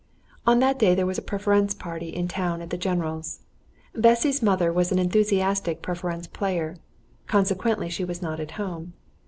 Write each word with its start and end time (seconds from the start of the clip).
On 0.47 0.57
that 0.57 0.79
day 0.79 0.95
there 0.95 1.05
was 1.05 1.19
a 1.19 1.21
préférence 1.21 1.77
party 1.77 2.09
in 2.09 2.27
town 2.27 2.63
at 2.63 2.71
the 2.71 2.75
General's. 2.79 3.41
Bessy's 3.93 4.41
mother 4.41 4.73
was 4.73 4.91
an 4.91 4.97
enthusiastic 4.97 5.83
préférence 5.83 6.27
player.... 6.33 6.77
Consequently 7.27 7.87
she 7.87 8.03
was 8.03 8.19
not 8.19 8.39
at 8.39 8.49
home. 8.57 8.93